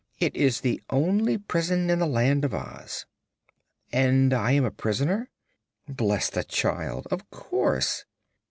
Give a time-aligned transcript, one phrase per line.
[0.17, 3.05] "It is the only prison in the Land of Oz."
[3.91, 5.29] "And am I a prisoner?"
[5.87, 7.05] "Bless the child!
[7.11, 8.05] Of course."